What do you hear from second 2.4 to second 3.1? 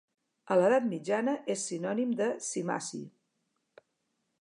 cimaci.